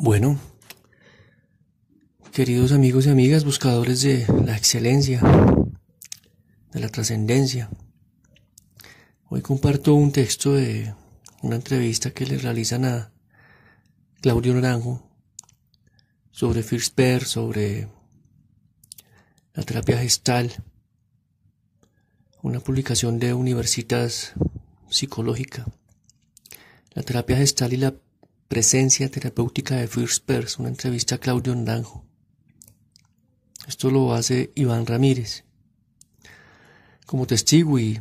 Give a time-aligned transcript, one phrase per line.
[0.00, 0.38] Bueno,
[2.30, 5.20] queridos amigos y amigas, buscadores de la excelencia,
[6.72, 7.68] de la trascendencia,
[9.28, 10.94] hoy comparto un texto de
[11.42, 13.12] una entrevista que le realizan a
[14.20, 15.02] Claudio Naranjo
[16.30, 17.88] sobre First sobre
[19.52, 20.52] la terapia gestal,
[22.40, 24.34] una publicación de Universitas
[24.88, 25.66] Psicológica.
[26.92, 27.96] La terapia gestal y la
[28.48, 32.06] Presencia terapéutica de First Pers, una entrevista a Claudio Naranjo.
[33.66, 35.44] Esto lo hace Iván Ramírez.
[37.04, 37.98] Como testigo y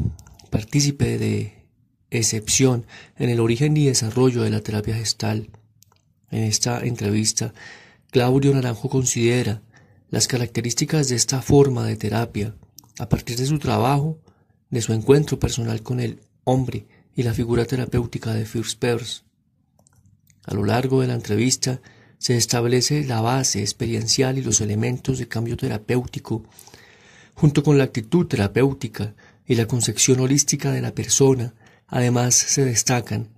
[0.49, 1.67] partícipe de
[2.11, 2.85] excepción
[3.17, 5.49] en el origen y desarrollo de la terapia gestal,
[6.31, 7.53] en esta entrevista,
[8.09, 9.61] Claudio Naranjo considera
[10.09, 12.55] las características de esta forma de terapia
[12.99, 14.21] a partir de su trabajo,
[14.69, 19.26] de su encuentro personal con el hombre y la figura terapéutica de First Pers.
[20.47, 21.81] A lo largo de la entrevista
[22.17, 26.45] se establece la base experiencial y los elementos de cambio terapéutico,
[27.33, 29.13] junto con la actitud terapéutica
[29.45, 31.53] y la concepción holística de la persona.
[31.85, 33.29] Además se destacan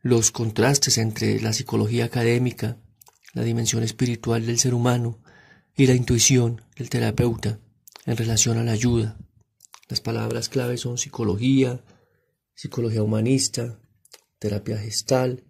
[0.00, 2.78] los contrastes entre la psicología académica,
[3.32, 5.18] la dimensión espiritual del ser humano
[5.76, 7.58] y la intuición del terapeuta
[8.06, 9.18] en relación a la ayuda.
[9.88, 11.82] Las palabras clave son psicología,
[12.54, 13.80] psicología humanista,
[14.38, 15.42] terapia gestal,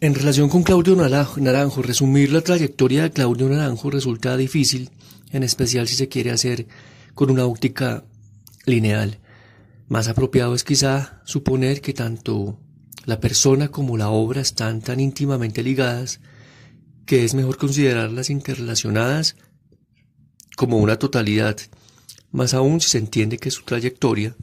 [0.00, 4.90] en relación con Claudio Naranjo, resumir la trayectoria de Claudio Naranjo resulta difícil,
[5.30, 6.66] en especial si se quiere hacer
[7.14, 8.04] con una óptica
[8.66, 9.20] lineal.
[9.88, 12.60] Más apropiado es quizá suponer que tanto
[13.06, 16.20] la persona como la obra están tan íntimamente ligadas
[17.06, 19.36] que es mejor considerarlas interrelacionadas
[20.56, 21.56] como una totalidad,
[22.32, 24.36] más aún si se entiende que su trayectoria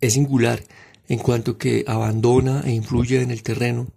[0.00, 0.62] es singular
[1.10, 3.88] en cuanto que abandona e influye en el terreno,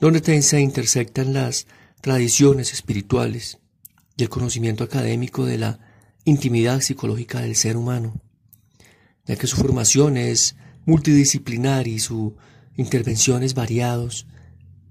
[0.00, 1.68] donde se intersectan las
[2.00, 3.58] tradiciones espirituales
[4.16, 5.78] y el conocimiento académico de la
[6.24, 8.20] intimidad psicológica del ser humano,
[9.26, 10.56] ya que su formación es
[10.86, 12.32] multidisciplinar y sus
[12.76, 14.26] intervenciones variados,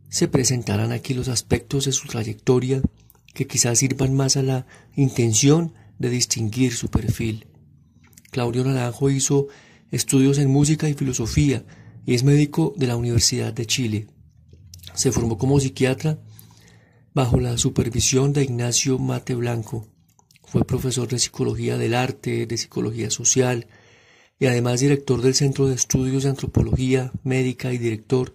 [0.07, 2.81] se presentarán aquí los aspectos de su trayectoria
[3.33, 4.65] que quizás sirvan más a la
[4.95, 7.47] intención de distinguir su perfil.
[8.31, 9.49] Claudio Naranjo hizo
[9.91, 11.65] estudios en música y filosofía
[12.05, 14.07] y es médico de la Universidad de Chile.
[14.93, 16.19] Se formó como psiquiatra
[17.13, 19.87] bajo la supervisión de Ignacio Mate Blanco.
[20.43, 23.67] Fue profesor de psicología del arte, de psicología social
[24.39, 28.33] y además director del Centro de Estudios de Antropología Médica y director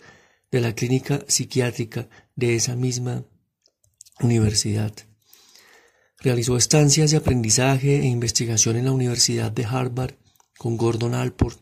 [0.51, 3.25] de la clínica psiquiátrica de esa misma
[4.21, 4.93] universidad.
[6.21, 10.15] Realizó estancias de aprendizaje e investigación en la Universidad de Harvard
[10.59, 11.61] con Gordon Alport,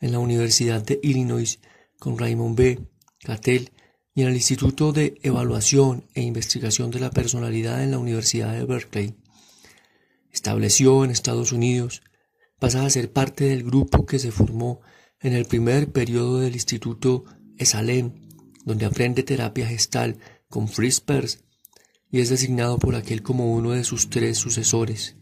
[0.00, 1.60] en la Universidad de Illinois
[1.98, 2.80] con Raymond B.
[3.20, 3.70] Cattell
[4.14, 8.64] y en el Instituto de Evaluación e Investigación de la Personalidad en la Universidad de
[8.64, 9.14] Berkeley.
[10.30, 12.02] Estableció en Estados Unidos,
[12.58, 14.80] pasa a ser parte del grupo que se formó
[15.20, 17.24] en el primer periodo del Instituto
[17.56, 18.12] Esalem,
[18.64, 20.18] donde aprende terapia gestal
[20.48, 21.44] con Fritz Perls
[22.10, 25.16] y es designado por aquel como uno de sus tres sucesores.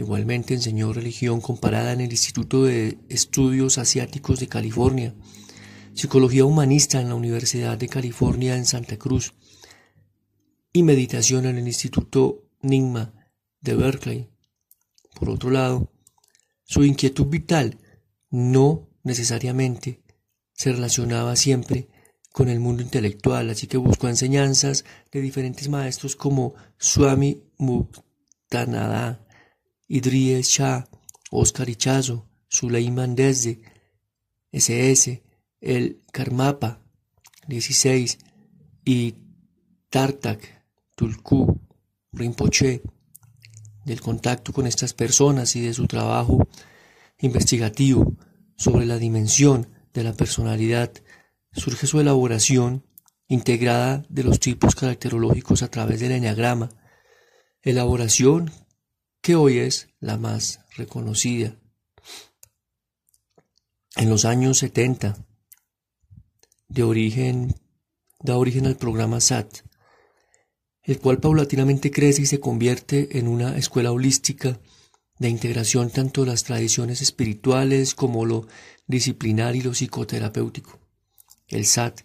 [0.00, 5.14] Igualmente enseñó religión comparada en el Instituto de Estudios Asiáticos de California,
[5.92, 9.34] psicología humanista en la Universidad de California en Santa Cruz
[10.72, 13.12] y meditación en el Instituto Nigma
[13.60, 14.30] de Berkeley.
[15.16, 15.92] Por otro lado,
[16.64, 17.76] su inquietud vital
[18.30, 20.02] no necesariamente
[20.54, 21.90] se relacionaba siempre
[22.32, 29.26] con el mundo intelectual, así que buscó enseñanzas de diferentes maestros como Swami Muktananda,
[29.92, 30.86] Idries Shah,
[31.32, 33.60] Oscar Ichazo, Suleiman Desde,
[34.52, 35.20] SS,
[35.60, 36.80] el Karmapa
[37.48, 38.18] 16
[38.84, 39.16] y
[39.88, 40.64] Tartak,
[40.94, 41.60] Tulku,
[42.12, 42.82] Rinpoche,
[43.84, 46.46] del contacto con estas personas y de su trabajo
[47.18, 48.14] investigativo
[48.56, 50.92] sobre la dimensión de la personalidad,
[51.50, 52.86] surge su elaboración
[53.26, 56.68] integrada de los tipos caracterológicos a través del enneagrama,
[57.62, 58.52] elaboración
[59.20, 61.56] que hoy es la más reconocida.
[63.96, 65.26] En los años 70,
[66.68, 67.54] de origen,
[68.20, 69.58] da origen al programa SAT,
[70.82, 74.60] el cual paulatinamente crece y se convierte en una escuela holística
[75.18, 78.46] de integración tanto de las tradiciones espirituales como lo
[78.86, 80.80] disciplinar y lo psicoterapéutico.
[81.48, 82.00] El SAT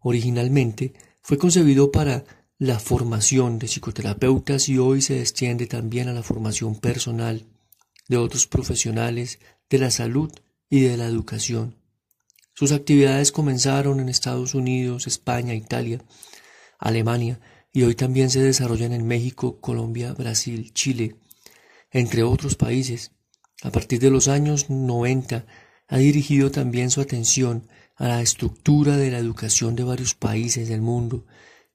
[0.00, 2.24] originalmente fue concebido para
[2.58, 7.46] la formación de psicoterapeutas y hoy se extiende también a la formación personal
[8.08, 9.38] de otros profesionales
[9.70, 10.32] de la salud
[10.68, 11.76] y de la educación.
[12.54, 16.02] Sus actividades comenzaron en Estados Unidos, España, Italia,
[16.80, 17.38] Alemania
[17.72, 21.14] y hoy también se desarrollan en México, Colombia, Brasil, Chile,
[21.92, 23.12] entre otros países.
[23.62, 25.46] A partir de los años 90
[25.86, 30.80] ha dirigido también su atención a la estructura de la educación de varios países del
[30.80, 31.24] mundo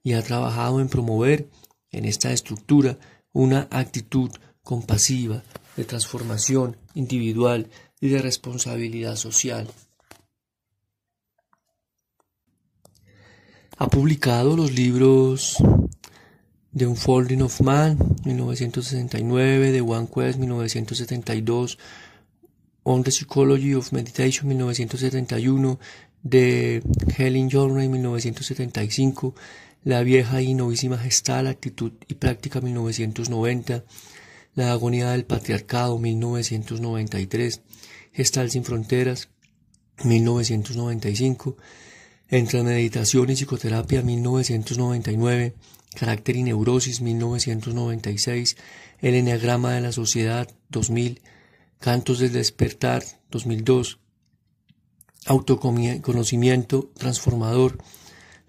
[0.04, 1.50] y ha trabajado en promover
[1.92, 2.98] en esta estructura
[3.32, 4.30] una actitud
[4.62, 5.44] compasiva
[5.76, 7.70] de transformación individual
[8.00, 9.68] y de responsabilidad social.
[13.78, 15.58] Ha publicado los libros
[16.76, 21.78] The Unfolding of Man, 1969, The One Quest, 1972,
[22.84, 25.80] On the Psychology of Meditation, 1971,
[26.28, 26.82] The
[27.16, 29.34] Helen Journey, 1975,
[29.84, 33.84] La vieja y novísima gestal, actitud y práctica, 1990,
[34.56, 37.62] La agonía del patriarcado, 1993,
[38.14, 39.30] Gestal sin fronteras,
[40.06, 41.58] 1995,
[42.30, 45.54] Entre meditación y psicoterapia, 1999,
[45.96, 48.56] Carácter y Neurosis 1996,
[49.02, 51.22] El Enneagrama de la Sociedad 2000,
[51.80, 54.00] Cantos del Despertar 2002,
[55.26, 57.78] Autoconocimiento Transformador,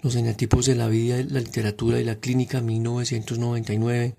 [0.05, 4.17] Los Eneatipos de la Vida, la Literatura y la Clínica 1999,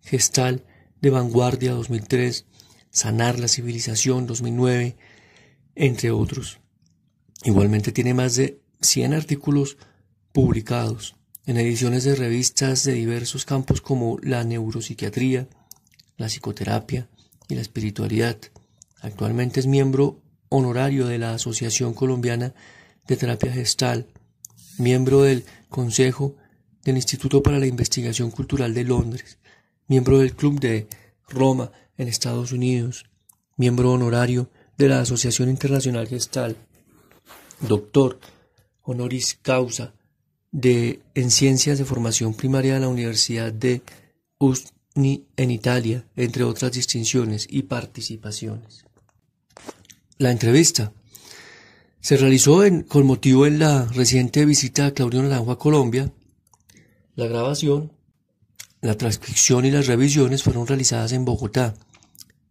[0.00, 0.64] Gestal
[1.02, 2.46] de Vanguardia 2003,
[2.90, 4.96] Sanar la Civilización 2009,
[5.74, 6.60] entre otros.
[7.44, 9.76] Igualmente tiene más de 100 artículos
[10.32, 15.48] publicados en ediciones de revistas de diversos campos como la neuropsiquiatría,
[16.16, 17.10] la psicoterapia
[17.46, 18.38] y la espiritualidad.
[19.02, 22.54] Actualmente es miembro honorario de la Asociación Colombiana
[23.06, 24.06] de Terapia Gestal,
[24.80, 26.34] miembro del Consejo
[26.84, 29.38] del Instituto para la Investigación Cultural de Londres,
[29.86, 30.88] miembro del Club de
[31.28, 33.04] Roma en Estados Unidos,
[33.56, 36.56] miembro honorario de la Asociación Internacional Gestal,
[37.60, 38.18] doctor
[38.82, 39.92] honoris causa
[40.50, 43.82] de, en Ciencias de Formación Primaria de la Universidad de
[44.38, 48.84] Usni en Italia, entre otras distinciones y participaciones.
[50.16, 50.92] La entrevista
[52.00, 56.12] se realizó con motivo en la reciente visita de Claudio Naranjo a Colombia.
[57.14, 57.92] La grabación,
[58.80, 61.74] la transcripción y las revisiones fueron realizadas en Bogotá.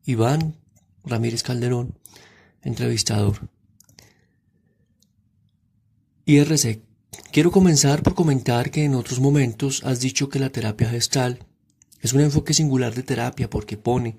[0.06, 0.56] Iván
[1.04, 1.98] Ramírez Calderón,
[2.62, 3.50] entrevistador.
[6.26, 6.90] IRC
[7.32, 11.46] Quiero comenzar por comentar que en otros momentos has dicho que la terapia gestal
[12.02, 14.18] es un enfoque singular de terapia porque pone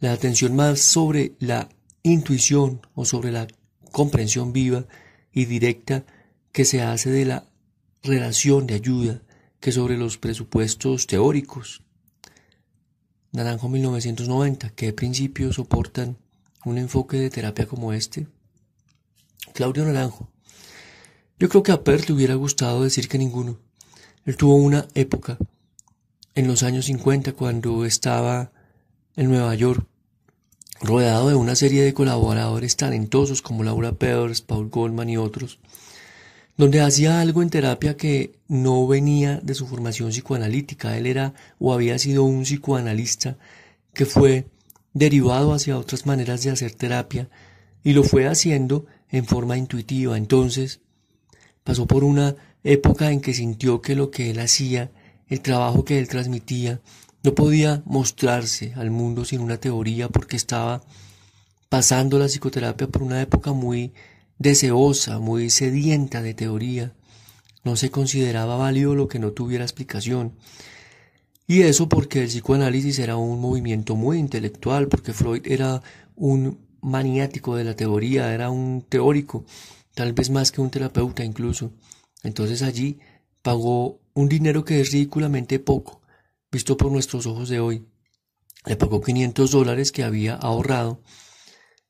[0.00, 1.68] la atención más sobre la
[2.02, 3.46] intuición o sobre la
[3.92, 4.86] comprensión viva
[5.32, 6.04] y directa
[6.52, 7.46] que se hace de la
[8.02, 9.22] relación de ayuda
[9.60, 11.82] que sobre los presupuestos teóricos.
[13.32, 16.16] Naranjo 1990, ¿qué principios soportan
[16.64, 18.26] un enfoque de terapia como este?
[19.52, 20.30] Claudio Naranjo,
[21.38, 23.58] yo creo que a Per le hubiera gustado decir que ninguno.
[24.24, 25.36] Él tuvo una época,
[26.34, 28.52] en los años 50, cuando estaba
[29.16, 29.86] en Nueva York,
[30.80, 35.58] rodeado de una serie de colaboradores talentosos como Laura Peters, Paul Goldman y otros,
[36.56, 40.96] donde hacía algo en terapia que no venía de su formación psicoanalítica.
[40.96, 43.36] Él era o había sido un psicoanalista
[43.92, 44.46] que fue
[44.92, 47.28] derivado hacia otras maneras de hacer terapia
[47.84, 50.16] y lo fue haciendo en forma intuitiva.
[50.16, 50.80] Entonces,
[51.66, 54.92] Pasó por una época en que sintió que lo que él hacía,
[55.26, 56.80] el trabajo que él transmitía,
[57.26, 60.84] no podía mostrarse al mundo sin una teoría porque estaba
[61.68, 63.92] pasando la psicoterapia por una época muy
[64.38, 66.94] deseosa, muy sedienta de teoría.
[67.64, 70.34] No se consideraba válido lo que no tuviera explicación.
[71.48, 75.82] Y eso porque el psicoanálisis era un movimiento muy intelectual, porque Freud era
[76.14, 79.44] un maniático de la teoría, era un teórico
[79.94, 81.72] tal vez más que un terapeuta incluso.
[82.22, 83.00] Entonces allí
[83.42, 86.05] pagó un dinero que es ridículamente poco,
[86.50, 87.86] visto por nuestros ojos de hoy.
[88.64, 91.02] Le pagó 500 dólares que había ahorrado,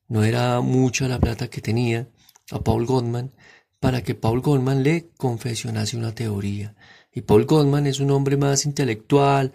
[0.07, 2.09] no era mucha la plata que tenía,
[2.51, 3.33] a Paul Goldman,
[3.79, 6.75] para que Paul Goldman le confesionase una teoría.
[7.11, 9.53] Y Paul Goldman es un hombre más intelectual,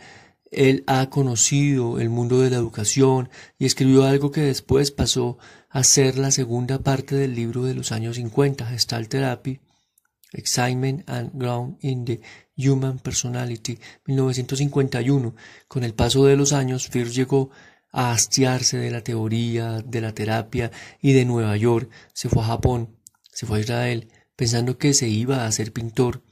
[0.50, 5.38] él ha conocido el mundo de la educación y escribió algo que después pasó
[5.70, 9.60] a ser la segunda parte del libro de los años 50, Gestalt Therapy,
[10.32, 12.20] Excitement and Ground in the
[12.56, 15.34] Human Personality, 1951.
[15.68, 17.50] Con el paso de los años, Fierce llegó
[17.90, 20.70] a hastiarse de la teoría, de la terapia
[21.00, 21.90] y de Nueva York.
[22.12, 22.96] Se fue a Japón,
[23.32, 26.22] se fue a Israel, pensando que se iba a ser pintor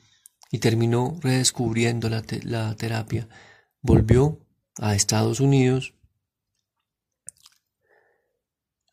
[0.51, 3.29] y terminó redescubriendo la, la terapia
[3.83, 4.39] volvió
[4.79, 5.95] a Estados Unidos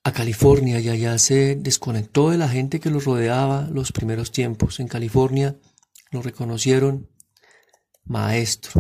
[0.08, 4.80] a California y allá se desconectó de la gente que lo rodeaba los primeros tiempos.
[4.80, 5.58] En California
[6.12, 7.10] lo reconocieron
[8.06, 8.72] maestro.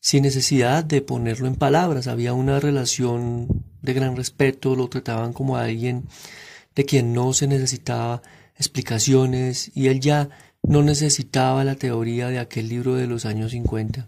[0.00, 5.56] Sin necesidad de ponerlo en palabras, había una relación de gran respeto, lo trataban como
[5.56, 6.06] a alguien
[6.76, 8.22] de quien no se necesitaba
[8.54, 10.30] explicaciones y él ya
[10.62, 14.06] no necesitaba la teoría de aquel libro de los años 50.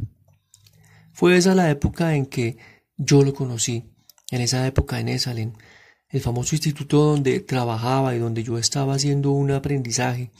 [1.12, 2.56] Fue esa la época en que
[2.96, 3.90] yo lo conocí,
[4.30, 5.56] en esa época en Esalen,
[6.08, 10.30] el famoso instituto donde trabajaba y donde yo estaba haciendo un aprendizaje,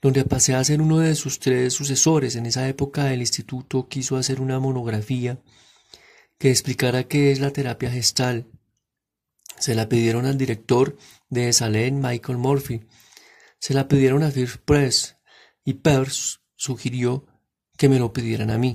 [0.00, 2.36] donde pasé a ser uno de sus tres sucesores.
[2.36, 5.38] En esa época el instituto quiso hacer una monografía
[6.38, 8.46] que explicara qué es la terapia gestal.
[9.58, 10.96] Se la pidieron al director
[11.30, 12.84] de Esalen, Michael Murphy.
[13.60, 15.16] Se la pidieron a First Press
[15.64, 17.26] y Peirce sugirió
[17.76, 18.74] que me lo pidieran a mí.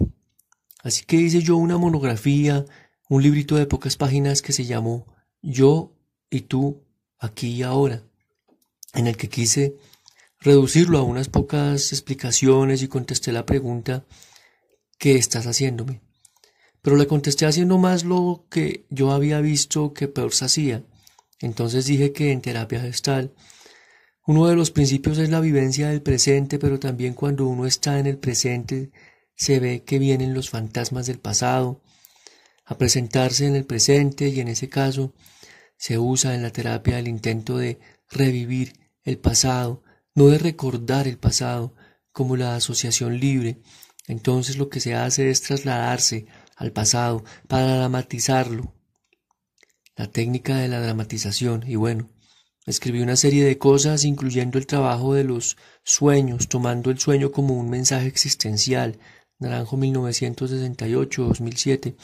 [0.82, 2.66] Así que hice yo una monografía,
[3.10, 5.06] un librito de pocas páginas que se llamó
[5.42, 5.94] Yo
[6.30, 6.84] y tú,
[7.20, 8.04] aquí y ahora,
[8.94, 9.76] en el que quise
[10.40, 14.06] reducirlo a unas pocas explicaciones y contesté la pregunta
[14.98, 16.02] ¿qué estás haciéndome?
[16.82, 20.84] Pero le contesté haciendo más lo que yo había visto que Peirce hacía.
[21.40, 23.34] Entonces dije que en terapia gestal
[24.26, 28.08] uno de los principios es la vivencia del presente, pero también cuando uno está en
[28.08, 28.92] el presente
[29.36, 31.82] se ve que vienen los fantasmas del pasado
[32.68, 35.14] a presentarse en el presente y en ese caso
[35.78, 39.82] se usa en la terapia el intento de revivir el pasado,
[40.14, 41.74] no de recordar el pasado
[42.12, 43.62] como la asociación libre.
[44.06, 46.26] Entonces lo que se hace es trasladarse
[46.58, 48.74] al pasado para dramatizarlo.
[49.96, 52.10] La técnica de la dramatización y bueno,
[52.66, 57.54] escribí una serie de cosas incluyendo el trabajo de los sueños, tomando el sueño como
[57.54, 59.00] un mensaje existencial,
[59.40, 61.96] Naranjo 1968-2007.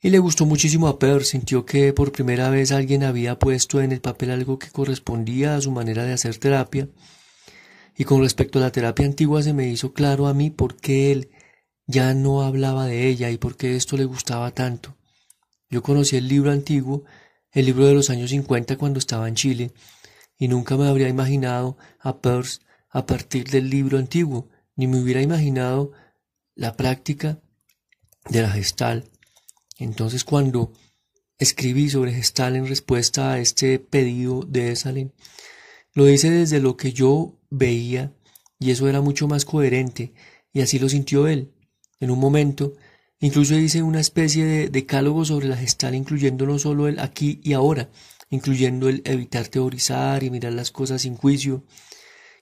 [0.00, 3.90] Y le gustó muchísimo a Per, sintió que por primera vez alguien había puesto en
[3.90, 6.88] el papel algo que correspondía a su manera de hacer terapia.
[7.96, 11.10] Y con respecto a la terapia antigua se me hizo claro a mí por qué
[11.10, 11.30] él
[11.86, 14.96] ya no hablaba de ella y por qué esto le gustaba tanto.
[15.68, 17.04] Yo conocí el libro antiguo,
[17.50, 19.72] el libro de los años 50 cuando estaba en Chile,
[20.38, 25.22] y nunca me habría imaginado a Peirce a partir del libro antiguo, ni me hubiera
[25.22, 25.90] imaginado
[26.54, 27.40] la práctica
[28.30, 29.10] de la gestal.
[29.78, 30.72] Entonces cuando
[31.38, 35.12] escribí sobre gestal en respuesta a este pedido de Esalen,
[35.94, 38.12] lo hice desde lo que yo veía
[38.58, 40.12] y eso era mucho más coherente
[40.52, 41.52] y así lo sintió él.
[42.00, 42.74] En un momento,
[43.20, 47.52] incluso hice una especie de decálogo sobre la gestal incluyendo no solo el aquí y
[47.52, 47.88] ahora,
[48.30, 51.64] incluyendo el evitar teorizar y mirar las cosas sin juicio,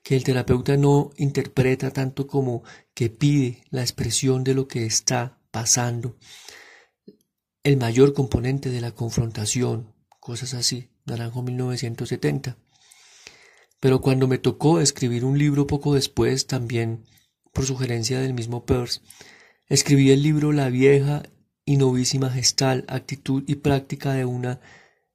[0.02, 2.62] que el terapeuta no interpreta tanto como
[2.94, 6.16] que pide la expresión de lo que está pasando.
[7.66, 12.56] El mayor componente de la confrontación, cosas así, Naranjo 1970.
[13.80, 17.06] Pero cuando me tocó escribir un libro poco después, también
[17.52, 19.00] por sugerencia del mismo Peirce,
[19.68, 21.24] escribí el libro La vieja
[21.64, 24.60] y novísima gestal, actitud y práctica de un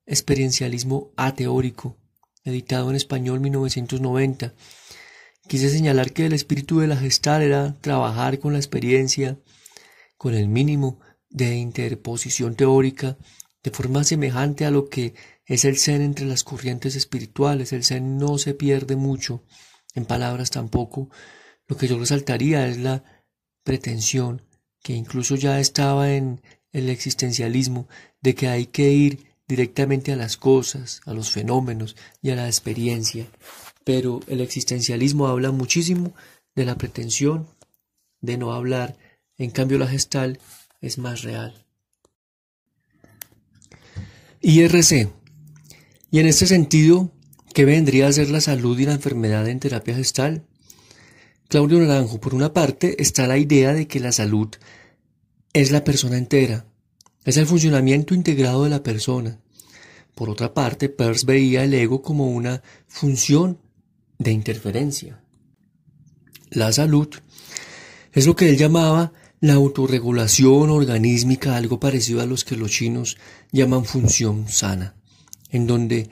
[0.06, 1.96] experiencialismo ateórico,
[2.44, 4.54] editado en español 1990,
[5.48, 9.40] Quise señalar que el espíritu de la gestal era trabajar con la experiencia,
[10.18, 11.00] con el mínimo
[11.32, 13.18] de interposición teórica,
[13.64, 17.74] de forma semejante a lo que es el zen entre las corrientes espirituales.
[17.74, 19.44] El zen no se pierde mucho,
[19.96, 21.10] en palabras tampoco.
[21.68, 23.04] Lo que yo resaltaría es la
[23.64, 24.44] pretensión,
[24.84, 27.88] que incluso ya estaba en el existencialismo,
[28.22, 32.48] de que hay que ir directamente a las cosas, a los fenómenos y a la
[32.48, 33.28] experiencia
[33.84, 36.14] pero el existencialismo habla muchísimo
[36.56, 37.48] de la pretensión
[38.22, 38.98] de no hablar,
[39.38, 40.40] en cambio la gestal
[40.82, 41.66] es más real.
[44.42, 45.10] IRC.
[46.10, 47.12] Y en este sentido,
[47.54, 50.44] ¿qué vendría a ser la salud y la enfermedad en terapia gestal?
[51.48, 54.50] Claudio Naranjo, por una parte está la idea de que la salud
[55.54, 56.66] es la persona entera,
[57.24, 59.40] es el funcionamiento integrado de la persona.
[60.16, 63.60] Por otra parte, Peirce veía el ego como una función
[64.18, 65.22] de interferencia.
[66.50, 67.10] La salud
[68.12, 73.18] es lo que él llamaba la autorregulación organísmica, algo parecido a los que los chinos
[73.52, 74.96] llaman función sana,
[75.50, 76.10] en donde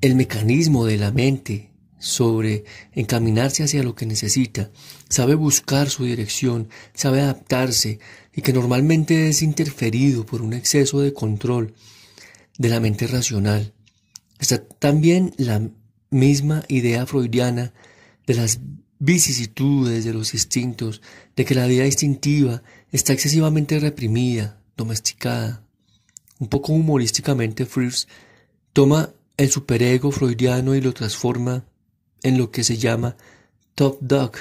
[0.00, 4.70] el mecanismo de la mente sobre encaminarse hacia lo que necesita,
[5.08, 7.98] sabe buscar su dirección, sabe adaptarse
[8.32, 11.74] y que normalmente es interferido por un exceso de control
[12.56, 13.72] de la mente racional.
[14.38, 15.70] Está también la
[16.10, 17.72] misma idea freudiana
[18.26, 18.60] de las
[19.04, 21.02] vicisitudes de los instintos,
[21.36, 25.62] de que la vida instintiva está excesivamente reprimida, domesticada.
[26.38, 28.08] un poco humorísticamente, Frears
[28.72, 31.66] toma el superego freudiano y lo transforma
[32.22, 33.18] en lo que se llama
[33.74, 34.32] Top Dog.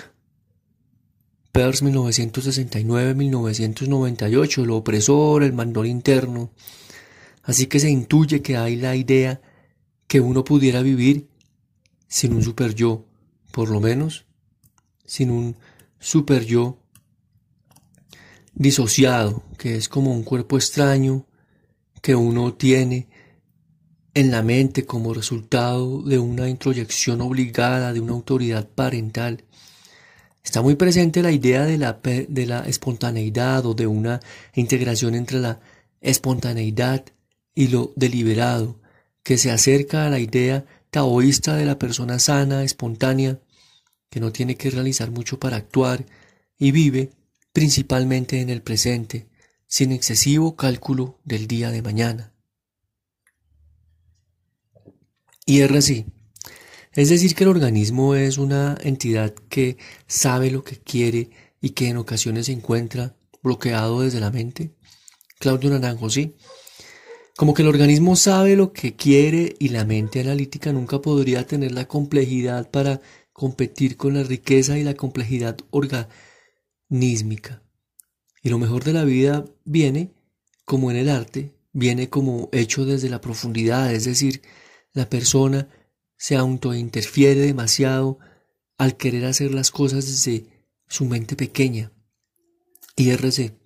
[1.52, 6.52] Peirce 1969-1998, el opresor, el mandón interno.
[7.44, 9.42] Así que se intuye que hay la idea
[10.08, 11.28] que uno pudiera vivir
[12.08, 13.06] sin un super yo,
[13.52, 14.26] por lo menos
[15.06, 15.56] sin un
[16.00, 16.78] super yo
[18.54, 21.26] disociado, que es como un cuerpo extraño
[22.02, 23.08] que uno tiene
[24.14, 29.44] en la mente como resultado de una introyección obligada de una autoridad parental.
[30.44, 34.20] Está muy presente la idea de la, de la espontaneidad o de una
[34.54, 35.62] integración entre la
[36.02, 37.06] espontaneidad
[37.56, 38.80] y lo deliberado,
[39.24, 43.40] que se acerca a la idea taoísta de la persona sana, espontánea,
[44.14, 46.06] que no tiene que realizar mucho para actuar
[46.60, 47.10] y vive
[47.52, 49.28] principalmente en el presente,
[49.66, 52.32] sin excesivo cálculo del día de mañana.
[55.48, 56.06] Y es así.
[56.92, 61.90] Es decir, que el organismo es una entidad que sabe lo que quiere y que
[61.90, 64.76] en ocasiones se encuentra bloqueado desde la mente.
[65.40, 66.36] Claudio Naranjo, sí.
[67.36, 71.72] Como que el organismo sabe lo que quiere y la mente analítica nunca podría tener
[71.72, 73.02] la complejidad para
[73.34, 77.64] competir con la riqueza y la complejidad organísmica.
[78.42, 80.14] Y lo mejor de la vida viene,
[80.64, 84.42] como en el arte, viene como hecho desde la profundidad, es decir,
[84.94, 85.68] la persona
[86.16, 88.20] se autointerfiere demasiado
[88.78, 90.46] al querer hacer las cosas desde
[90.88, 91.92] su mente pequeña.
[92.96, 93.58] IRC.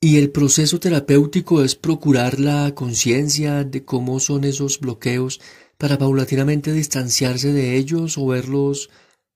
[0.00, 5.40] Y el proceso terapéutico es procurar la conciencia de cómo son esos bloqueos
[5.82, 8.88] para paulatinamente distanciarse de ellos o verlos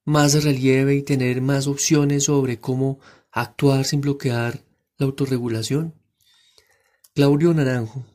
[0.04, 3.00] más de relieve y tener más opciones sobre cómo
[3.32, 4.62] actuar sin bloquear
[4.96, 5.94] la autorregulación.
[7.16, 8.06] Claudio Naranjo.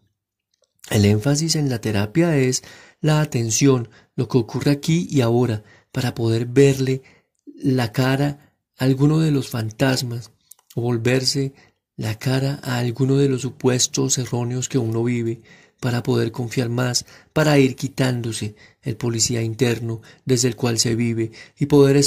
[0.90, 2.64] El énfasis en la terapia es
[3.02, 7.02] la atención, lo que ocurre aquí y ahora, para poder verle
[7.46, 10.32] la cara a alguno de los fantasmas
[10.74, 11.51] o volverse
[11.98, 15.42] la cara a alguno de los supuestos erróneos que uno vive,
[15.81, 21.31] para poder confiar más, para ir quitándose el policía interno desde el cual se vive
[21.59, 22.00] y poder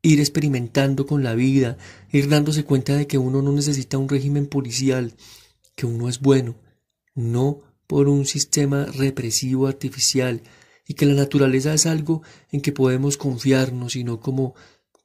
[0.00, 1.76] ir experimentando con la vida,
[2.12, 5.12] ir dándose cuenta de que uno no necesita un régimen policial,
[5.74, 6.54] que uno es bueno,
[7.14, 10.42] no por un sistema represivo artificial,
[10.86, 14.54] y que la naturaleza es algo en que podemos confiarnos, y no como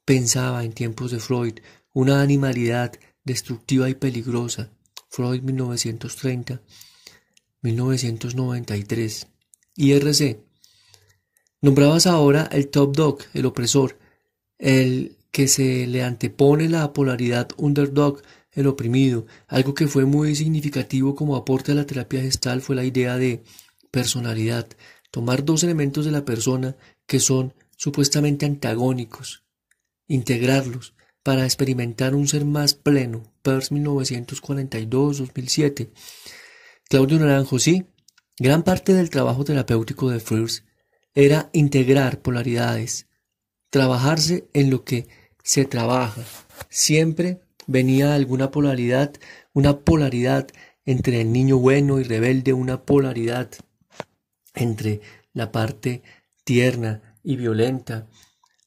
[0.04, 1.58] pensaba en tiempos de Freud,
[1.92, 2.92] una animalidad
[3.24, 4.70] destructiva y peligrosa.
[5.08, 6.62] Freud 1930,
[7.62, 9.28] 1993.
[9.76, 10.40] IRC.
[11.60, 13.98] Nombrabas ahora el top dog, el opresor,
[14.58, 19.26] el que se le antepone la polaridad underdog, el oprimido.
[19.48, 23.42] Algo que fue muy significativo como aporte a la terapia gestal fue la idea de
[23.90, 24.66] personalidad,
[25.10, 29.44] tomar dos elementos de la persona que son supuestamente antagónicos,
[30.08, 33.22] integrarlos para experimentar un ser más pleno.
[33.42, 35.88] Peirce 1942-2007.
[36.88, 37.84] Claudio Naranjo, sí.
[38.38, 40.64] Gran parte del trabajo terapéutico de Frears
[41.14, 43.06] era integrar polaridades,
[43.70, 45.08] trabajarse en lo que
[45.42, 46.22] se trabaja,
[46.68, 49.14] siempre venía alguna polaridad,
[49.52, 50.48] una polaridad
[50.84, 53.50] entre el niño bueno y rebelde, una polaridad
[54.54, 55.00] entre
[55.32, 56.02] la parte
[56.44, 58.06] tierna y violenta,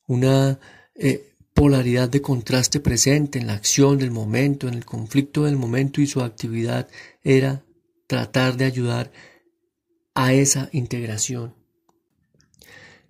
[0.07, 0.59] una
[0.95, 6.01] eh, polaridad de contraste presente en la acción del momento, en el conflicto del momento
[6.01, 6.87] y su actividad
[7.23, 7.63] era
[8.09, 9.11] tratar de ayudar
[10.15, 11.53] a esa integración.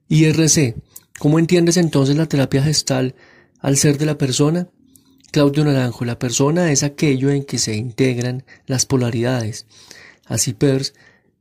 [0.09, 0.75] IRC,
[1.17, 3.15] ¿cómo entiendes entonces la terapia gestal
[3.61, 4.67] al ser de la persona?
[5.31, 9.67] Claudio Naranjo, la persona es aquello en que se integran las polaridades.
[10.25, 10.91] Así Peirce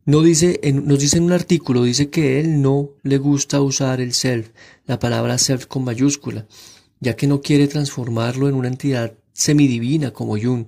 [0.05, 4.13] no dice, nos dice en un artículo, dice que él no le gusta usar el
[4.13, 4.51] self,
[4.87, 6.47] la palabra self con mayúscula,
[7.01, 10.67] ya que no quiere transformarlo en una entidad semidivina como Jung.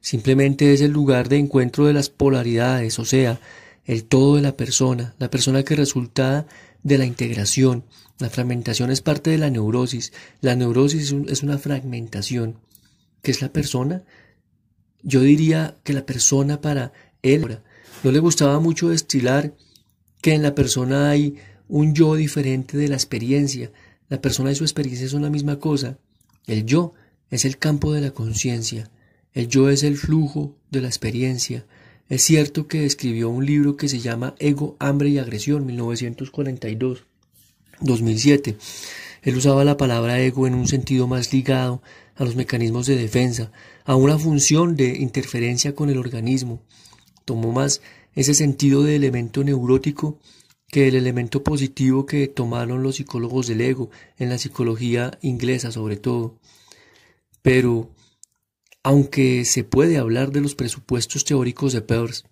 [0.00, 3.40] Simplemente es el lugar de encuentro de las polaridades, o sea,
[3.84, 6.46] el todo de la persona, la persona que resulta
[6.82, 7.84] de la integración,
[8.20, 10.12] la fragmentación es parte de la neurosis.
[10.42, 12.56] La neurosis es una fragmentación.
[13.22, 14.04] ¿Qué es la persona?
[15.02, 17.60] Yo diría que la persona para él
[18.04, 19.54] no le gustaba mucho destilar
[20.20, 21.36] que en la persona hay
[21.66, 23.72] un yo diferente de la experiencia.
[24.10, 25.98] La persona y su experiencia son la misma cosa.
[26.46, 26.92] El yo
[27.30, 28.90] es el campo de la conciencia.
[29.34, 31.66] El yo es el flujo de la experiencia.
[32.08, 37.04] Es cierto que escribió un libro que se llama Ego, Hambre y Agresión, 1942.
[37.80, 38.56] 2007.
[39.22, 41.82] Él usaba la palabra ego en un sentido más ligado
[42.16, 43.52] a los mecanismos de defensa,
[43.84, 46.62] a una función de interferencia con el organismo.
[47.24, 47.82] Tomó más
[48.14, 50.18] ese sentido de elemento neurótico
[50.68, 55.96] que el elemento positivo que tomaron los psicólogos del ego, en la psicología inglesa sobre
[55.96, 56.38] todo.
[57.42, 57.90] Pero,
[58.82, 62.24] aunque se puede hablar de los presupuestos teóricos de Peirce,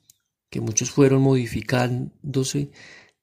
[0.51, 2.71] que muchos fueron modificándose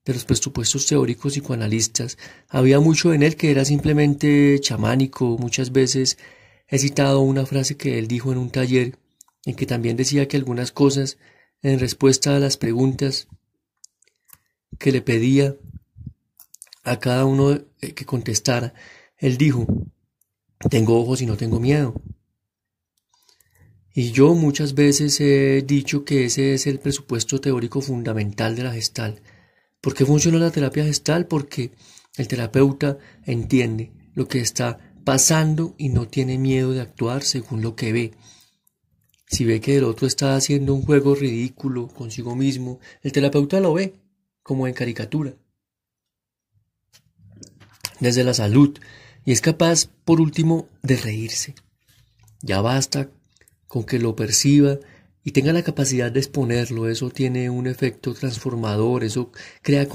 [0.06, 5.38] de los presupuestos teóricos psicoanalistas, había mucho en él que era simplemente chamánico.
[5.40, 6.20] Muchas veces
[6.68, 9.00] he citado una frase que él dijo en un taller,
[9.46, 11.18] en que también decía que algunas cosas,
[11.64, 13.28] en respuesta a las preguntas
[14.78, 15.56] que le pedía
[16.84, 18.76] a cada uno eh, que contestara,
[19.18, 19.66] él dijo,
[20.70, 22.00] tengo ojos y no tengo miedo.
[23.98, 28.74] Y yo muchas veces he dicho que ese es el presupuesto teórico fundamental de la
[28.74, 29.22] gestal.
[29.80, 31.28] ¿Por qué funciona la terapia gestal?
[31.28, 31.72] Porque
[32.18, 37.78] el terapeuta entiende lo que está pasando y no tiene miedo de actuar según lo
[37.78, 38.12] que ve.
[39.28, 43.76] Si ve que el otro está haciendo un juego ridículo consigo mismo, el terapeuta lo
[43.76, 43.94] ve
[44.44, 45.36] como en caricatura.
[48.02, 48.78] Desde la salud,
[49.24, 51.56] y es capaz, por último, de reírse.
[52.42, 53.10] Ya basta
[53.76, 54.80] con que lo perciba
[55.22, 59.90] y tenga la capacidad de exponerlo, eso tiene un efecto transformador, eso crea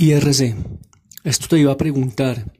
[0.00, 0.54] IRC.
[1.24, 2.52] Esto te iba a preguntar,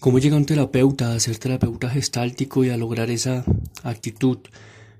[0.00, 3.44] ¿cómo llega un terapeuta a ser terapeuta gestáltico y a lograr esa
[3.84, 4.38] actitud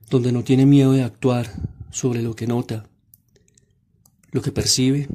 [0.08, 1.50] donde no tiene miedo de actuar
[1.90, 2.84] sobre lo que nota,
[4.30, 5.08] lo que percibe?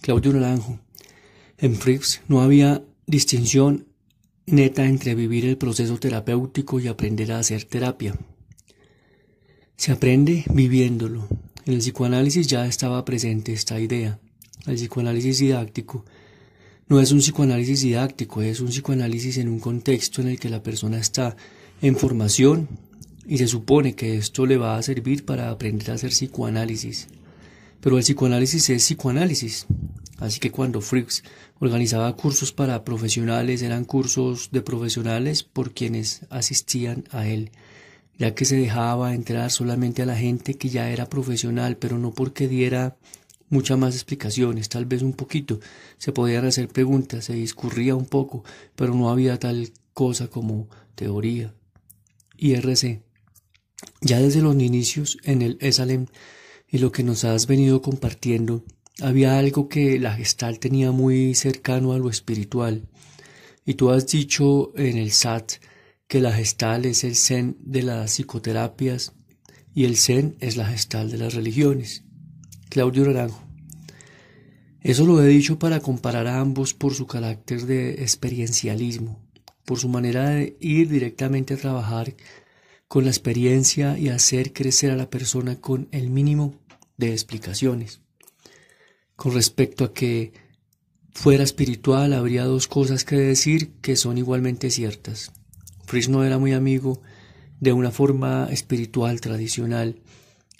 [0.00, 0.80] Claudio Naranjo.
[1.56, 3.86] En Fricks no había distinción
[4.44, 8.18] neta entre vivir el proceso terapéutico y aprender a hacer terapia.
[9.76, 11.28] Se aprende viviéndolo.
[11.64, 14.18] En el psicoanálisis ya estaba presente esta idea.
[14.66, 16.04] El psicoanálisis didáctico
[16.88, 20.62] no es un psicoanálisis didáctico, es un psicoanálisis en un contexto en el que la
[20.62, 21.36] persona está
[21.80, 22.68] en formación
[23.26, 27.08] y se supone que esto le va a servir para aprender a hacer psicoanálisis.
[27.80, 29.66] Pero el psicoanálisis es psicoanálisis.
[30.18, 31.24] Así que cuando Fricks
[31.60, 37.50] organizaba cursos para profesionales, eran cursos de profesionales por quienes asistían a él,
[38.18, 42.12] ya que se dejaba entrar solamente a la gente que ya era profesional, pero no
[42.12, 42.96] porque diera
[43.52, 45.60] muchas más explicaciones, tal vez un poquito.
[45.98, 51.54] Se podían hacer preguntas, se discurría un poco, pero no había tal cosa como teoría.
[52.38, 53.02] IRC.
[54.00, 56.06] Ya desde los inicios en el ESALEM
[56.66, 58.64] y lo que nos has venido compartiendo,
[59.00, 62.88] había algo que la gestal tenía muy cercano a lo espiritual.
[63.66, 65.52] Y tú has dicho en el SAT
[66.08, 69.12] que la gestal es el zen de las psicoterapias
[69.74, 72.04] y el zen es la gestal de las religiones.
[72.72, 73.44] Claudio Naranjo.
[74.80, 79.20] Eso lo he dicho para comparar a ambos por su carácter de experiencialismo,
[79.66, 82.14] por su manera de ir directamente a trabajar
[82.88, 86.54] con la experiencia y hacer crecer a la persona con el mínimo
[86.96, 88.00] de explicaciones.
[89.16, 90.32] Con respecto a que
[91.12, 95.30] fuera espiritual, habría dos cosas que decir que son igualmente ciertas.
[95.84, 97.02] Fritz no era muy amigo
[97.60, 100.00] de una forma espiritual tradicional.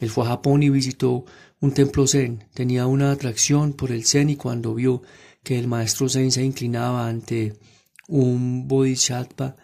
[0.03, 1.25] Él fue a Japón y visitó
[1.61, 2.49] un templo zen.
[2.55, 5.03] Tenía una atracción por el zen y cuando vio
[5.45, 7.57] que el maestro zen se inclinaba ante
[8.09, 9.55] un bodhisattva,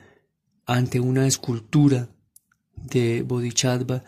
[0.64, 2.08] ante una escultura
[2.76, 4.04] de bodhisattva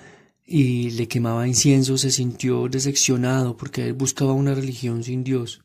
[0.47, 5.65] y le quemaba incienso, se sintió decepcionado porque él buscaba una religión sin Dios.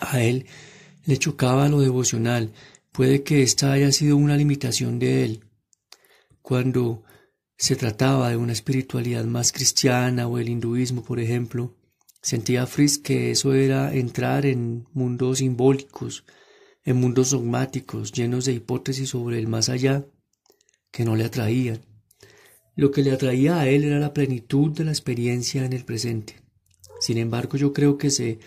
[0.00, 0.44] A él
[1.06, 2.52] le chocaba lo devocional.
[2.92, 5.44] Puede que esta haya sido una limitación de él.
[6.42, 7.04] Cuando
[7.60, 11.76] se trataba de una espiritualidad más cristiana o el hinduismo, por ejemplo,
[12.22, 16.24] sentía Fritz que eso era entrar en mundos simbólicos,
[16.84, 20.06] en mundos dogmáticos, llenos de hipótesis sobre el más allá,
[20.90, 21.84] que no le atraían.
[22.76, 26.40] Lo que le atraía a él era la plenitud de la experiencia en el presente.
[26.98, 28.38] Sin embargo, yo creo que se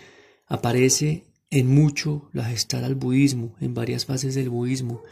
[0.44, 5.04] aparece en mucho la gestal al budismo, en varias fases del budismo.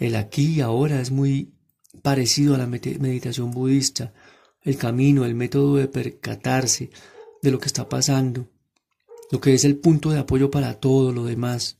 [0.00, 1.52] El aquí y ahora es muy
[2.02, 4.12] parecido a la meditación budista,
[4.62, 6.90] el camino, el método de percatarse
[7.42, 8.48] de lo que está pasando,
[9.30, 11.78] lo que es el punto de apoyo para todo lo demás.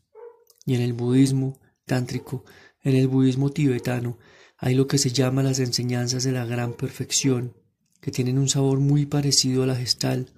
[0.66, 2.44] Y en el budismo tántrico,
[2.82, 4.18] en el budismo tibetano,
[4.58, 7.54] hay lo que se llama las enseñanzas de la gran perfección,
[8.00, 10.32] que tienen un sabor muy parecido a la gestal,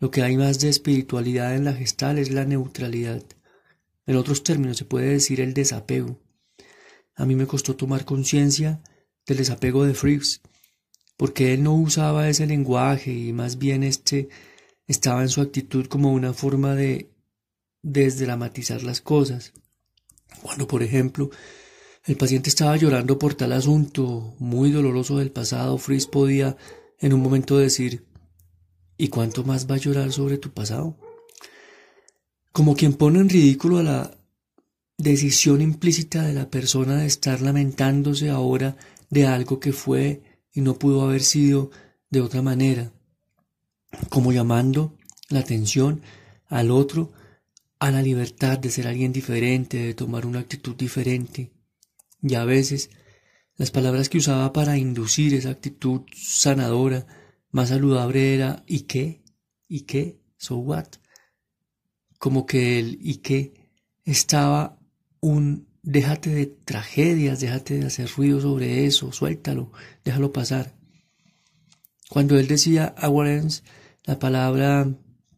[0.00, 3.22] lo que hay más de espiritualidad en la gestal es la neutralidad.
[4.06, 6.20] En otros términos se puede decir el desapego.
[7.16, 8.80] A mí me costó tomar conciencia
[9.28, 10.40] del desapego de Fritz,
[11.16, 14.28] porque él no usaba ese lenguaje y más bien este
[14.88, 17.10] estaba en su actitud como una forma de
[17.82, 19.52] desdramatizar las cosas.
[20.42, 21.30] Cuando, por ejemplo,
[22.04, 26.56] el paciente estaba llorando por tal asunto muy doloroso del pasado, Fritz podía
[26.98, 28.08] en un momento decir
[29.00, 30.96] ¿Y cuánto más va a llorar sobre tu pasado?
[32.50, 34.18] Como quien pone en ridículo a la
[34.98, 38.76] decisión implícita de la persona de estar lamentándose ahora
[39.10, 41.70] de algo que fue y no pudo haber sido
[42.10, 42.92] de otra manera,
[44.08, 44.96] como llamando
[45.28, 46.02] la atención
[46.46, 47.12] al otro
[47.78, 51.52] a la libertad de ser alguien diferente, de tomar una actitud diferente.
[52.20, 52.90] Y a veces
[53.56, 57.06] las palabras que usaba para inducir esa actitud sanadora
[57.50, 59.22] más saludable era ¿y qué?
[59.68, 60.20] ¿y qué?
[60.36, 60.86] ¿so what?
[62.18, 63.54] Como que el ¿y qué?
[64.04, 64.78] estaba
[65.20, 69.72] un déjate de tragedias, déjate de hacer ruido sobre eso, suéltalo,
[70.04, 70.74] déjalo pasar.
[72.10, 73.64] Cuando él decía awareness,
[74.04, 74.86] la palabra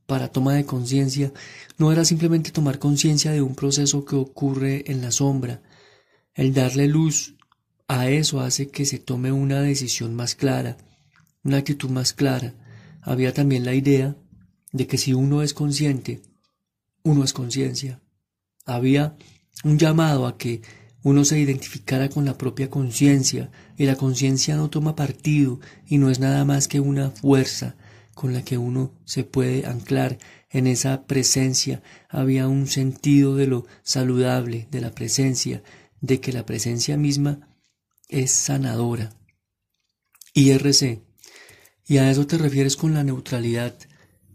[0.06, 1.32] para toma de conciencia,
[1.78, 5.62] no era simplemente tomar conciencia de un proceso que ocurre en la sombra.
[6.34, 7.36] El darle luz
[7.86, 10.78] a eso hace que se tome una decisión más clara,
[11.44, 12.54] una actitud más clara.
[13.02, 14.16] Había también la idea
[14.72, 16.22] de que si uno es consciente,
[17.04, 18.00] uno es conciencia.
[18.66, 19.16] Había
[19.64, 20.62] un llamado a que
[21.02, 26.10] uno se identificara con la propia conciencia, y la conciencia no toma partido y no
[26.10, 27.76] es nada más que una fuerza
[28.14, 30.18] con la que uno se puede anclar
[30.50, 31.82] en esa presencia.
[32.08, 35.62] Había un sentido de lo saludable de la presencia,
[36.02, 37.48] de que la presencia misma
[38.08, 39.14] es sanadora.
[40.34, 41.00] IRC
[41.90, 43.74] ¿Y a eso te refieres con la neutralidad,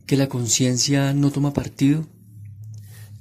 [0.06, 2.06] que la conciencia no toma partido?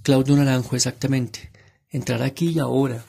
[0.02, 1.52] Claudio Naranjo, exactamente.
[1.94, 3.04] Entrar aquí y ahora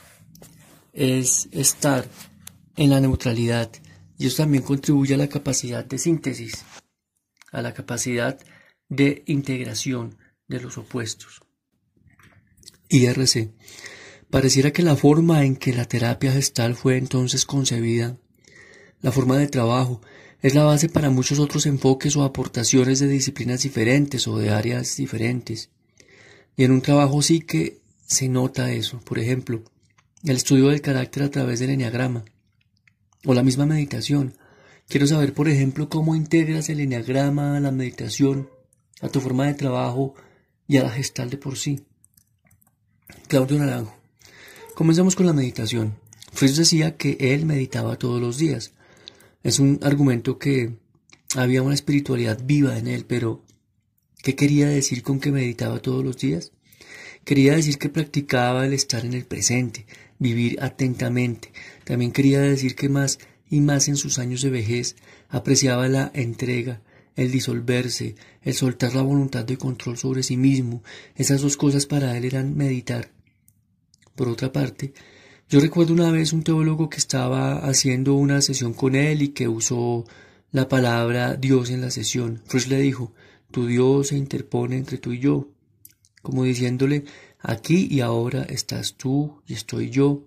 [0.94, 2.08] es estar
[2.78, 3.72] en la neutralidad
[4.20, 6.64] y eso también contribuye a la capacidad de síntesis,
[7.52, 8.40] a la capacidad
[8.88, 11.42] de integración de los opuestos.
[12.90, 13.54] IRC.
[14.30, 18.18] Pareciera que la forma en que la terapia gestal fue entonces concebida,
[19.02, 20.00] la forma de trabajo,
[20.44, 24.96] es la base para muchos otros enfoques o aportaciones de disciplinas diferentes o de áreas
[24.98, 25.72] diferentes.
[26.56, 29.00] Y en un trabajo sí que se nota eso.
[29.02, 29.64] Por ejemplo,
[30.24, 32.26] el estudio del carácter a través del enneagrama
[33.26, 34.36] o la misma meditación.
[34.88, 38.50] Quiero saber, por ejemplo, cómo integras el enneagrama a la meditación,
[39.02, 40.14] a tu forma de trabajo
[40.68, 41.86] y a la gestal de por sí.
[43.28, 43.96] Claudio Naranjo.
[44.76, 45.96] Comenzamos con la meditación.
[46.34, 48.74] Fritz decía que él meditaba todos los días.
[49.42, 50.78] Es un argumento que
[51.36, 53.44] había una espiritualidad viva en él, pero
[54.22, 56.52] ¿qué quería decir con que meditaba todos los días?
[57.26, 59.88] Quería decir que practicaba el estar en el presente,
[60.20, 61.52] vivir atentamente.
[61.84, 63.18] También quería decir que más
[63.50, 64.96] y más en sus años de vejez
[65.30, 66.82] apreciaba la entrega,
[67.16, 70.84] el disolverse, el soltar la voluntad de control sobre sí mismo,
[71.16, 73.10] esas dos cosas para él eran meditar.
[74.14, 74.94] Por otra parte,
[75.50, 79.48] yo recuerdo una vez un teólogo que estaba haciendo una sesión con él y que
[79.48, 80.06] usó
[80.52, 82.44] la palabra Dios en la sesión.
[82.50, 83.14] Rush le dijo,
[83.50, 85.50] tu Dios se interpone entre tú y yo,
[86.26, 87.06] como diciéndole,
[87.40, 90.26] aquí y ahora estás tú y estoy yo,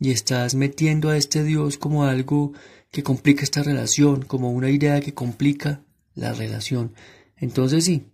[0.00, 2.52] y estás metiendo a este Dios como algo
[2.90, 5.84] que complica esta relación, como una idea que complica
[6.16, 6.92] la relación.
[7.36, 8.06] Entonces sí,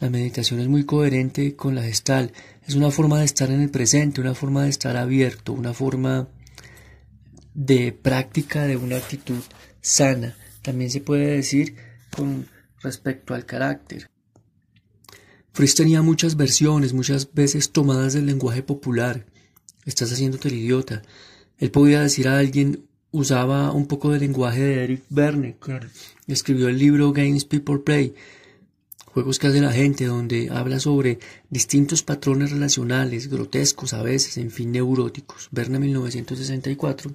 [0.00, 2.32] la meditación es muy coherente con la gestal,
[2.66, 6.28] es una forma de estar en el presente, una forma de estar abierto, una forma
[7.54, 9.40] de práctica de una actitud
[9.80, 10.36] sana.
[10.62, 11.76] También se puede decir
[12.10, 12.48] con
[12.82, 14.10] respecto al carácter.
[15.54, 19.24] Fritz tenía muchas versiones, muchas veces tomadas del lenguaje popular.
[19.84, 21.02] Estás haciéndote el idiota.
[21.58, 25.56] Él podía decir a alguien usaba un poco del lenguaje de Eric Verne,
[26.26, 28.16] escribió el libro Games People Play,
[29.06, 34.50] juegos que hace la gente, donde habla sobre distintos patrones relacionales, grotescos a veces, en
[34.50, 35.50] fin, neuróticos.
[35.52, 37.12] Verne 1964,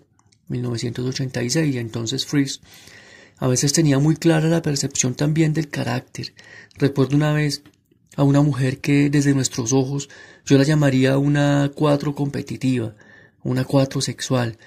[0.48, 2.62] 1986, y entonces Fries
[3.36, 6.34] a veces tenía muy clara la percepción también del carácter.
[6.78, 7.64] Recuerdo una vez
[8.20, 10.10] a una mujer que desde nuestros ojos
[10.46, 12.94] yo la llamaría una cuatro competitiva,
[13.44, 14.58] una cuatro sexual,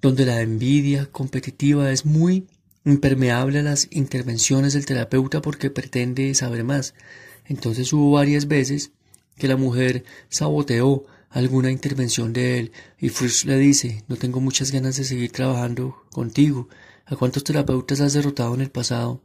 [0.00, 2.46] donde la envidia competitiva es muy
[2.84, 6.94] impermeable a las intervenciones del terapeuta porque pretende saber más.
[7.46, 8.92] Entonces hubo varias veces
[9.38, 14.70] que la mujer saboteó alguna intervención de él y Frisch le dice, no tengo muchas
[14.70, 16.68] ganas de seguir trabajando contigo.
[17.06, 19.20] ¿A cuántos terapeutas has derrotado en el pasado?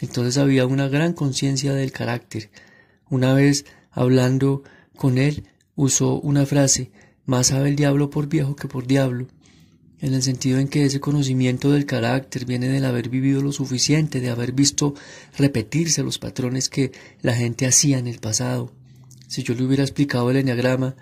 [0.00, 2.50] Entonces había una gran conciencia del carácter.
[3.08, 4.62] Una vez, hablando
[4.96, 6.90] con él, usó una frase,
[7.24, 9.26] más sabe el diablo por viejo que por diablo
[10.00, 14.20] en el sentido en que ese conocimiento del carácter viene del haber vivido lo suficiente,
[14.20, 14.94] de haber visto
[15.38, 16.92] repetirse los patrones que
[17.22, 18.72] la gente hacía en el pasado.
[19.26, 20.96] Si yo le hubiera explicado el enneagrama,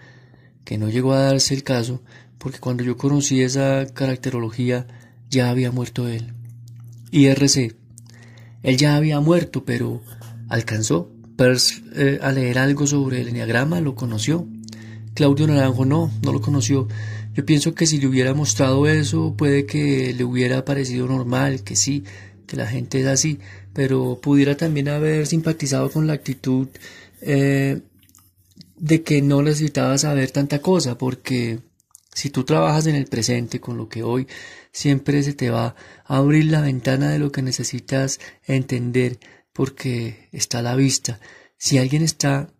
[0.64, 2.02] que no llegó a darse el caso,
[2.38, 4.86] porque cuando yo conocí esa caracterología
[5.28, 6.32] ya había muerto él.
[7.10, 7.76] IRC.
[8.62, 10.02] Él ya había muerto, pero
[10.48, 14.46] alcanzó eh, a leer algo sobre el enneagrama, lo conoció.
[15.14, 16.88] Claudio Naranjo no, no lo conoció,
[17.34, 21.74] yo pienso que si le hubiera mostrado eso, puede que le hubiera parecido normal, que
[21.74, 22.04] sí,
[22.46, 23.40] que la gente es así,
[23.72, 26.68] pero pudiera también haber simpatizado con la actitud
[27.20, 27.80] eh,
[28.76, 31.58] de que no necesitaba saber tanta cosa, porque
[32.12, 34.28] si tú trabajas en el presente con lo que hoy,
[34.70, 39.18] siempre se te va a abrir la ventana de lo que necesitas entender,
[39.54, 41.20] porque está a la vista.
[41.56, 42.52] Si alguien está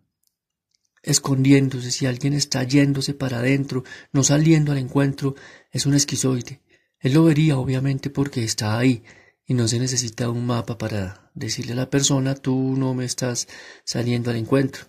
[1.03, 5.35] escondiéndose, si alguien está yéndose para adentro, no saliendo al encuentro,
[5.71, 6.61] es un esquizoide.
[6.99, 9.03] Él lo vería, obviamente, porque está ahí,
[9.45, 13.47] y no se necesita un mapa para decirle a la persona, tú no me estás
[13.83, 14.85] saliendo al encuentro.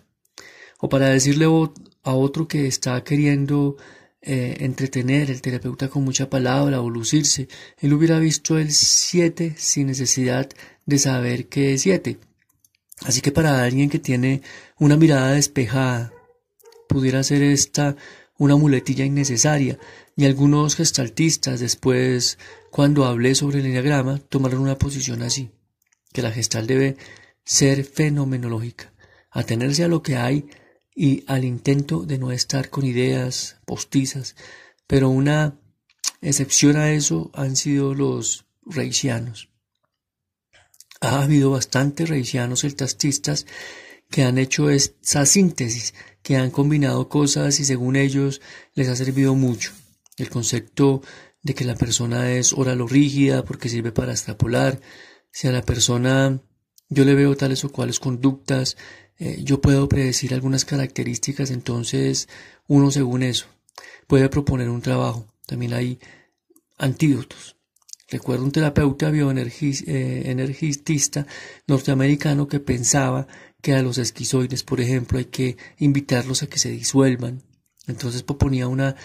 [0.79, 3.77] O para decirle a otro que está queriendo
[4.21, 9.87] eh, entretener el terapeuta con mucha palabra o lucirse, él hubiera visto el siete sin
[9.87, 10.49] necesidad
[10.87, 12.17] de saber qué es siete.
[13.05, 14.41] Así que para alguien que tiene
[14.79, 16.11] una mirada despejada,
[16.87, 17.95] pudiera ser esta
[18.39, 19.77] una muletilla innecesaria,
[20.15, 22.37] y algunos gestaltistas después,
[22.71, 25.51] cuando hablé sobre el enneagrama, tomaron una posición así,
[26.13, 26.97] que la gestal debe
[27.43, 28.93] ser fenomenológica,
[29.31, 30.45] atenerse a lo que hay
[30.95, 34.35] y al intento de no estar con ideas postizas,
[34.87, 35.59] pero una
[36.21, 39.49] excepción a eso han sido los reicianos.
[41.01, 43.45] Ha habido bastantes reicianos celtastistas
[44.09, 48.41] que han hecho esa síntesis, que han combinado cosas y según ellos
[48.73, 49.71] les ha servido mucho.
[50.17, 51.01] El concepto
[51.43, 54.81] de que la persona es oral rígida porque sirve para extrapolar,
[55.31, 56.41] si a la persona
[56.89, 58.77] yo le veo tales o cuales conductas,
[59.19, 62.27] eh, yo puedo predecir algunas características, entonces
[62.67, 63.45] uno según eso
[64.07, 65.27] puede proponer un trabajo.
[65.45, 65.99] También hay
[66.77, 67.56] antídotos.
[68.09, 69.83] Recuerdo un terapeuta bioenergista
[71.19, 71.25] eh,
[71.67, 73.27] norteamericano que pensaba
[73.61, 77.43] que a los esquizoides, por ejemplo, hay que invitarlos a que se disuelvan.
[77.85, 78.95] Entonces proponía una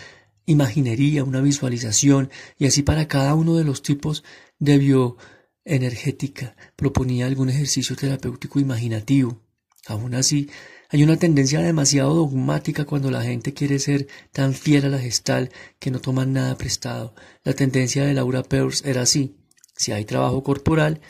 [0.47, 4.23] imaginería, una visualización, y así para cada uno de los tipos
[4.61, 9.41] de bioenergética proponía algún ejercicio terapéutico imaginativo.
[9.87, 10.49] Aún así,
[10.93, 15.51] hay una tendencia demasiado dogmática cuando la gente quiere ser tan fiel a la gestal
[15.79, 17.15] que no toman nada prestado.
[17.45, 19.35] La tendencia de Laura Peirce era así.
[19.75, 21.01] Si hay trabajo corporal,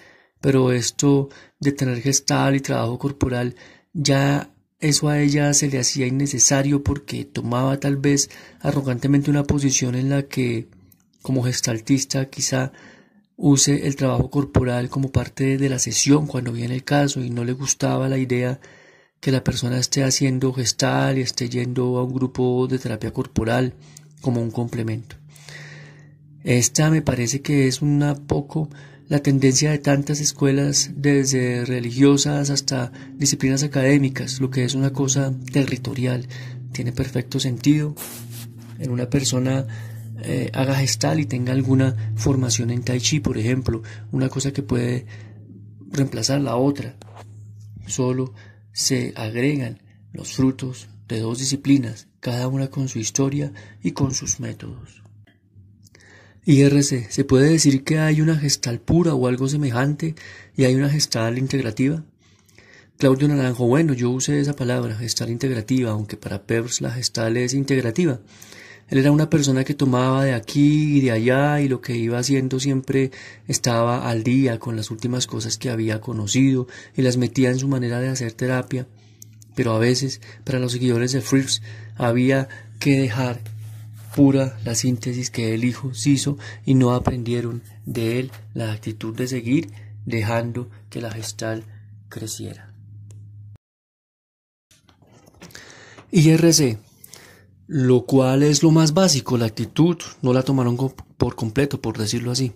[0.40, 3.56] pero esto de tener gestal y trabajo corporal,
[3.92, 8.30] ya eso a ella se le hacía innecesario porque tomaba tal vez
[8.60, 10.68] arrogantemente una posición en la que,
[11.22, 12.70] como gestaltista, quizá
[13.36, 17.42] use el trabajo corporal como parte de la sesión cuando viene el caso y no
[17.42, 18.60] le gustaba la idea
[19.22, 23.72] que la persona esté haciendo gestal y esté yendo a un grupo de terapia corporal
[24.20, 25.14] como un complemento.
[26.42, 28.68] Esta me parece que es una poco
[29.06, 35.32] la tendencia de tantas escuelas, desde religiosas hasta disciplinas académicas, lo que es una cosa
[35.52, 36.26] territorial.
[36.72, 37.94] Tiene perfecto sentido
[38.80, 39.66] en una persona
[40.24, 44.64] eh, haga gestal y tenga alguna formación en tai chi, por ejemplo, una cosa que
[44.64, 45.06] puede
[45.92, 46.96] reemplazar la otra.
[47.86, 48.34] Solo
[48.72, 53.52] se agregan los frutos de dos disciplinas, cada una con su historia
[53.82, 55.02] y con sus métodos.
[56.44, 60.16] IRC, ¿se puede decir que hay una gestal pura o algo semejante
[60.56, 62.04] y hay una gestal integrativa?
[62.98, 67.54] Claudio Naranjo, bueno, yo usé esa palabra, gestal integrativa, aunque para Peirce la gestal es
[67.54, 68.20] integrativa.
[68.92, 72.18] Él era una persona que tomaba de aquí y de allá y lo que iba
[72.18, 73.10] haciendo siempre
[73.48, 77.68] estaba al día con las últimas cosas que había conocido y las metía en su
[77.68, 78.86] manera de hacer terapia.
[79.54, 81.62] Pero a veces, para los seguidores de Fritz,
[81.96, 83.40] había que dejar
[84.14, 86.36] pura la síntesis que el hijo hizo
[86.66, 89.70] y no aprendieron de él la actitud de seguir
[90.04, 91.64] dejando que la gestal
[92.10, 92.74] creciera.
[96.10, 96.76] IRC,
[97.74, 100.76] lo cual es lo más básico, la actitud no la tomaron
[101.16, 102.52] por completo, por decirlo así.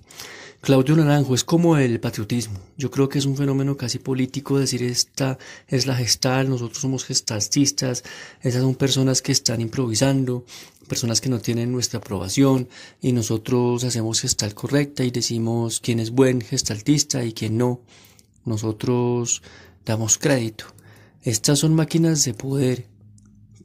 [0.60, 2.58] Claudio Naranjo es como el patriotismo.
[2.76, 5.38] Yo creo que es un fenómeno casi político decir esta
[5.68, 8.04] es la gestal, nosotros somos gestalcistas,
[8.42, 10.44] esas son personas que están improvisando,
[10.86, 12.68] personas que no tienen nuestra aprobación
[13.00, 17.80] y nosotros hacemos gestal correcta y decimos quién es buen gestaltista y quién no.
[18.44, 19.40] Nosotros
[19.86, 20.66] damos crédito.
[21.22, 22.95] Estas son máquinas de poder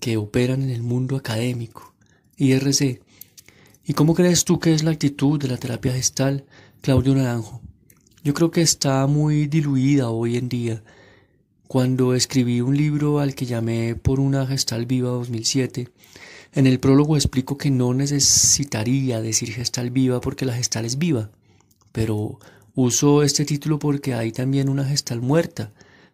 [0.02, 1.94] que operan en el mundo académico.
[2.36, 3.02] IRC.
[3.86, 6.44] ¿Y cómo crees tú que es la actitud de la terapia gestal?
[6.82, 7.62] Claudio Naranjo.
[8.24, 10.84] Yo creo que está muy diluida hoy en día.
[11.68, 15.90] Cuando escribí un libro al que llamé Por una Gestal Viva 2007,
[16.54, 21.30] en el prólogo explico que no necesitaría decir Gestal Viva porque la Gestal es viva,
[21.92, 22.40] pero
[22.76, 25.72] uso este título porque hay también una Gestal muerta,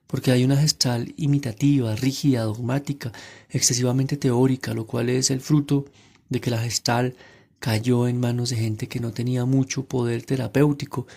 [0.08, 3.12] porque hay una Gestal imitativa, rígida, dogmática,
[3.49, 5.86] excesivamente teórica, lo cual es el fruto
[6.30, 7.16] de que la Gestal
[7.60, 11.08] cayó en manos de gente que no tenía mucho poder terapéutico.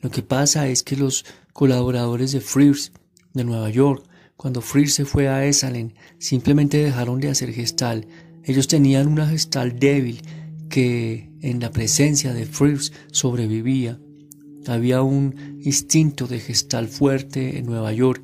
[0.00, 2.92] Lo que pasa es que los colaboradores de Frears
[3.32, 4.04] de Nueva York,
[4.36, 8.06] cuando Frears se fue a Esalen, simplemente dejaron de hacer gestal.
[8.44, 10.20] Ellos tenían una gestal débil
[10.68, 13.98] que en la presencia de Frears sobrevivía.
[14.68, 18.22] Había un instinto de gestal fuerte en Nueva York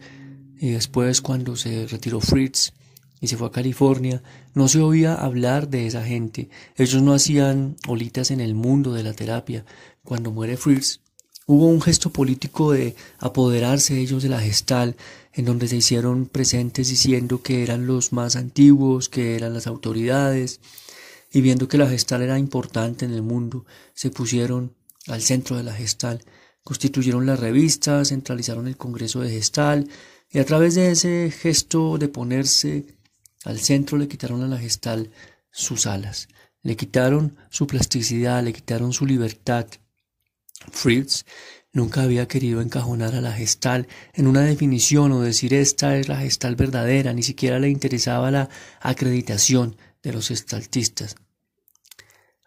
[0.58, 2.72] y después cuando se retiró Fritz
[3.20, 4.22] y se fue a California,
[4.52, 6.50] no se oía hablar de esa gente.
[6.76, 9.64] Ellos no hacían olitas en el mundo de la terapia.
[10.02, 11.00] Cuando muere Fritz,
[11.46, 14.96] hubo un gesto político de apoderarse ellos de la gestal,
[15.32, 20.60] en donde se hicieron presentes diciendo que eran los más antiguos, que eran las autoridades,
[21.32, 23.64] y viendo que la gestal era importante en el mundo,
[23.94, 24.74] se pusieron
[25.06, 26.24] al centro de la gestal,
[26.62, 29.88] constituyeron la revista, centralizaron el Congreso de Gestal,
[30.30, 32.86] y a través de ese gesto de ponerse
[33.44, 35.10] al centro le quitaron a la gestal
[35.50, 36.28] sus alas,
[36.62, 39.66] le quitaron su plasticidad, le quitaron su libertad.
[40.70, 41.24] Fritz
[41.72, 46.18] nunca había querido encajonar a la gestal en una definición o decir esta es la
[46.18, 48.48] gestal verdadera, ni siquiera le interesaba la
[48.80, 51.16] acreditación de los gestaltistas.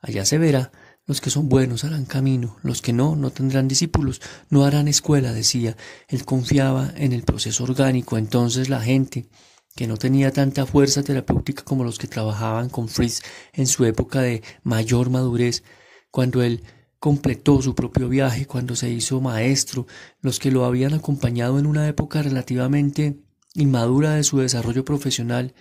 [0.01, 0.71] Allá se verá,
[1.07, 5.33] los que son buenos harán camino, los que no, no tendrán discípulos, no harán escuela,
[5.33, 5.77] decía.
[6.07, 9.29] Él confiaba en el proceso orgánico, entonces la gente
[9.75, 13.21] que no tenía tanta fuerza terapéutica como los que trabajaban con Fritz
[13.53, 15.63] en su época de mayor madurez,
[16.09, 16.63] cuando él
[16.97, 19.85] completó su propio viaje, cuando se hizo maestro,
[20.21, 23.19] los que lo habían acompañado en una época relativamente
[23.53, 25.53] inmadura de su desarrollo profesional,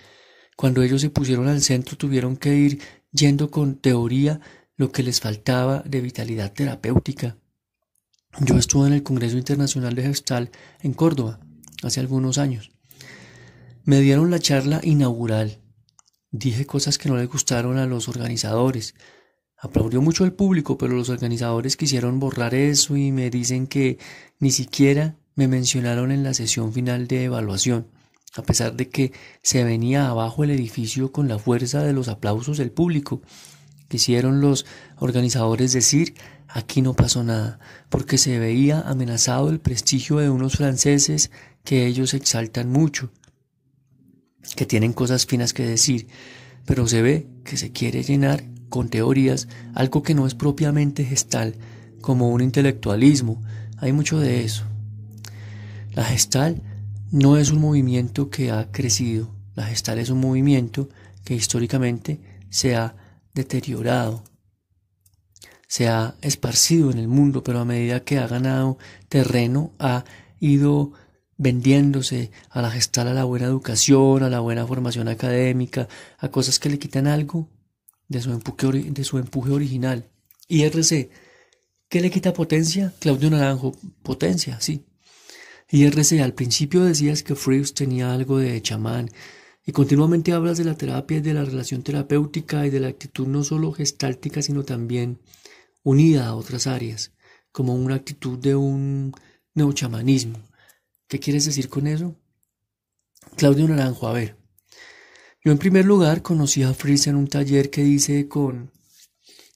[0.57, 2.80] cuando ellos se pusieron al centro tuvieron que ir
[3.11, 4.40] yendo con teoría
[4.77, 7.37] lo que les faltaba de vitalidad terapéutica.
[8.41, 10.51] Yo estuve en el Congreso Internacional de Gestal
[10.81, 11.41] en Córdoba
[11.83, 12.75] hace algunos años
[13.85, 15.59] me dieron la charla inaugural.
[16.31, 18.95] Dije cosas que no le gustaron a los organizadores.
[19.59, 23.99] Aplaudió mucho el público, pero los organizadores quisieron borrar eso y me dicen que
[24.39, 27.89] ni siquiera me mencionaron en la sesión final de evaluación,
[28.37, 29.12] a pesar de que
[29.43, 33.20] se venía abajo el edificio con la fuerza de los aplausos del público.
[33.89, 34.66] Quisieron los
[34.99, 36.14] organizadores decir
[36.49, 37.59] aquí no pasó nada,
[37.89, 41.30] porque se veía amenazado el prestigio de unos franceses
[41.64, 43.11] que ellos exaltan mucho
[44.55, 46.07] que tienen cosas finas que decir,
[46.66, 51.55] pero se ve que se quiere llenar con teorías algo que no es propiamente gestal,
[52.01, 53.43] como un intelectualismo.
[53.78, 54.64] Hay mucho de eso.
[55.95, 56.62] La gestal
[57.11, 59.30] no es un movimiento que ha crecido.
[59.55, 60.89] La gestal es un movimiento
[61.24, 62.20] que históricamente
[62.51, 62.97] se ha
[63.35, 64.24] deteriorado,
[65.66, 68.78] se ha esparcido en el mundo, pero a medida que ha ganado
[69.09, 70.05] terreno ha
[70.39, 70.93] ido
[71.37, 76.59] vendiéndose a la gestal, a la buena educación, a la buena formación académica, a cosas
[76.59, 77.49] que le quitan algo
[78.09, 80.09] de su empuje, de su empuje original.
[80.49, 81.11] IRC,
[81.89, 82.93] ¿qué le quita potencia?
[83.01, 84.85] Claudio Naranjo, potencia, sí.
[85.70, 89.11] IRC, al principio decías que Freaks tenía algo de chamán
[89.67, 93.27] y continuamente hablas de la terapia y de la relación terapéutica y de la actitud
[93.27, 95.21] no solo gestáltica, sino también
[95.83, 97.12] unida a otras áreas,
[97.51, 99.12] como una actitud de un
[99.55, 100.39] neochamanismo.
[101.09, 102.15] ¿Qué quieres decir con eso?
[103.37, 104.37] Claudio Naranjo, a ver.
[105.43, 108.71] Yo en primer lugar conocí a Fritz en un taller que dice con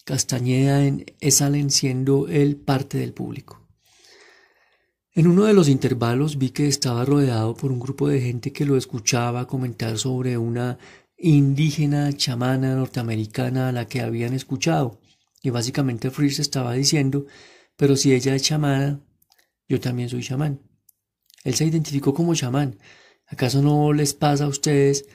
[0.05, 3.68] Castañeda en Esalen siendo él parte del público.
[5.19, 8.65] En uno de los intervalos vi que estaba rodeado por un grupo de gente que
[8.65, 10.79] lo escuchaba comentar sobre una
[11.17, 15.01] indígena chamana norteamericana a la que habían escuchado.
[15.43, 17.27] Y básicamente Fritz estaba diciendo,
[17.77, 19.01] pero si ella es chamana,
[19.69, 20.61] yo también soy chamán.
[21.43, 22.79] Él se identificó como chamán.
[23.27, 25.07] ¿Acaso no les pasa a ustedes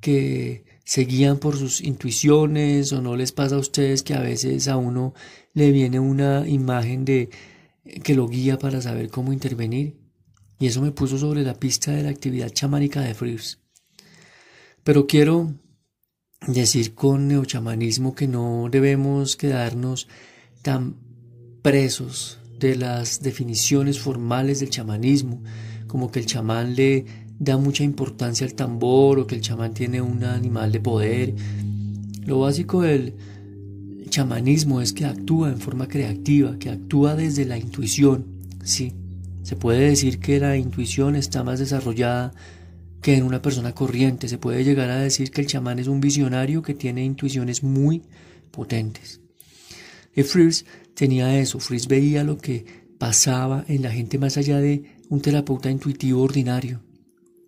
[0.00, 4.66] que se guían por sus intuiciones o no les pasa a ustedes que a veces
[4.66, 5.14] a uno
[5.54, 7.30] le viene una imagen de
[8.02, 9.98] que lo guía para saber cómo intervenir?
[10.58, 13.58] Y eso me puso sobre la pista de la actividad chamánica de Frears.
[14.84, 15.54] Pero quiero
[16.46, 20.08] decir con neochamanismo que no debemos quedarnos
[20.62, 20.96] tan
[21.62, 25.42] presos de las definiciones formales del chamanismo,
[25.86, 27.06] como que el chamán le
[27.38, 31.34] da mucha importancia al tambor o que el chamán tiene un animal de poder.
[32.24, 33.14] Lo básico del
[34.12, 38.26] chamanismo es que actúa en forma creativa, que actúa desde la intuición.
[38.62, 38.92] Sí,
[39.42, 42.34] se puede decir que la intuición está más desarrollada
[43.00, 44.28] que en una persona corriente.
[44.28, 48.02] Se puede llegar a decir que el chamán es un visionario que tiene intuiciones muy
[48.50, 49.20] potentes.
[50.14, 52.66] Y Fritz tenía eso, Fritz veía lo que
[52.98, 56.82] pasaba en la gente más allá de un terapeuta intuitivo ordinario.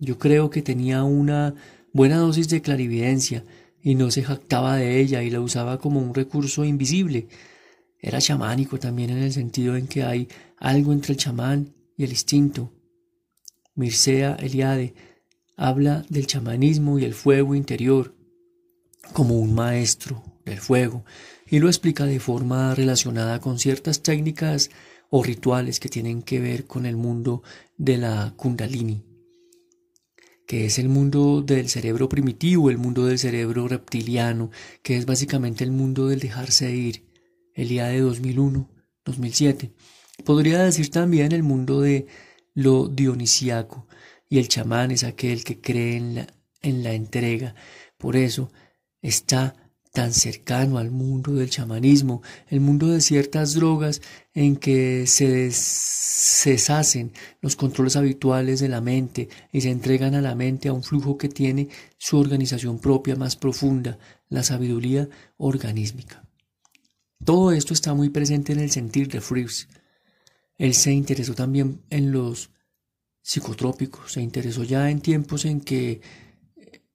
[0.01, 1.55] Yo creo que tenía una
[1.93, 3.45] buena dosis de clarividencia
[3.85, 7.29] y no se jactaba de ella y la usaba como un recurso invisible.
[8.01, 10.27] Era chamánico también en el sentido en que hay
[10.57, 12.73] algo entre el chamán y el instinto.
[13.75, 14.95] Mircea Eliade
[15.57, 18.15] habla del chamanismo y el fuego interior
[19.13, 21.05] como un maestro del fuego
[21.47, 24.71] y lo explica de forma relacionada con ciertas técnicas
[25.11, 27.43] o rituales que tienen que ver con el mundo
[27.77, 29.05] de la kundalini,
[30.47, 34.51] que es el mundo del cerebro primitivo, el mundo del cerebro reptiliano,
[34.83, 37.05] que es básicamente el mundo del dejarse ir,
[37.55, 38.69] el día de 2001,
[39.05, 39.73] 2007.
[40.25, 42.07] Podría decir también el mundo de
[42.55, 43.87] lo dionisiaco,
[44.29, 46.27] y el chamán es aquel que cree en la,
[46.63, 47.55] en la entrega.
[47.99, 48.53] Por eso
[49.03, 49.64] está
[49.95, 54.03] tan cercano al mundo del chamanismo, el mundo de ciertas drogas
[54.35, 55.53] en que se
[56.51, 60.83] deshacen los controles habituales de la mente y se entregan a la mente a un
[60.83, 63.97] flujo que tiene su organización propia más profunda,
[64.29, 66.29] la sabiduría organísmica.
[67.25, 69.69] Todo esto está muy presente en el sentir de Fritz.
[70.59, 72.51] Él se interesó también en los
[73.23, 76.01] psicotrópicos, se interesó ya en tiempos en que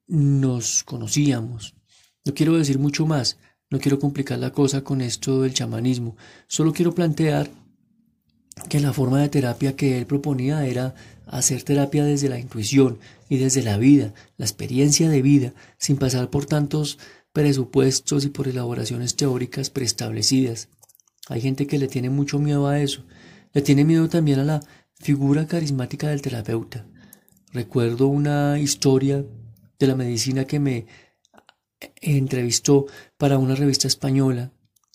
[0.05, 1.78] nos conocíamos,
[2.29, 3.39] no quiero decir mucho más,
[3.71, 6.15] no quiero complicar la cosa con esto del chamanismo,
[6.45, 7.49] solo quiero plantear
[8.69, 10.93] que la forma de terapia que él proponía era
[11.25, 12.99] hacer terapia desde la intuición
[13.29, 16.99] y desde la vida, la experiencia de vida, sin pasar por tantos
[17.33, 20.69] presupuestos y por elaboraciones teóricas preestablecidas.
[21.29, 23.05] Hay gente que le tiene mucho miedo a eso,
[23.53, 24.59] le tiene miedo también a la
[24.99, 26.85] figura carismática del terapeuta.
[27.53, 29.25] Recuerdo una historia
[29.79, 30.85] de la medicina que me
[32.01, 34.51] entrevistó para una revista española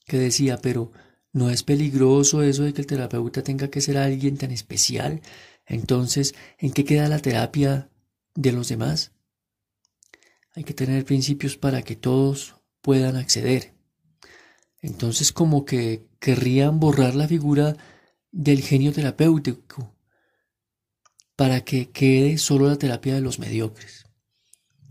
[0.07, 0.93] que decía, pero
[1.33, 5.21] ¿no es peligroso eso de que el terapeuta tenga que ser alguien tan especial?
[5.67, 7.91] Entonces, ¿en qué queda la terapia
[8.35, 9.13] de los demás?
[10.55, 13.75] Hay que tener principios para que todos puedan acceder.
[14.81, 17.77] Entonces, como que querrían borrar la figura
[18.31, 19.97] del genio terapéutico
[21.37, 24.05] para que quede solo la terapia de los mediocres.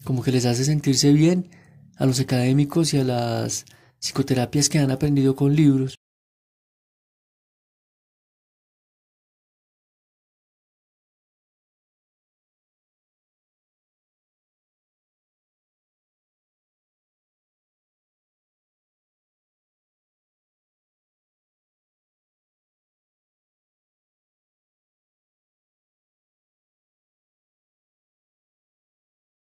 [0.03, 1.49] Como que les hace sentirse bien
[1.97, 3.65] a los académicos y a las
[3.99, 5.97] psicoterapias que han aprendido con libros,